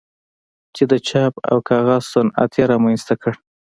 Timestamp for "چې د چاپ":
0.75-1.33